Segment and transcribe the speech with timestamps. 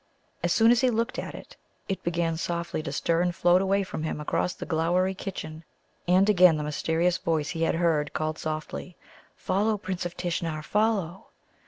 [0.41, 1.57] As soon as he looked at it
[1.87, 5.63] it began softly to stir and float away from him across the glowery kitchen.
[6.07, 8.97] And again the mysterious voice he had heard called softly:
[9.35, 11.27] "Follow, Prince of Tishnar, follow!"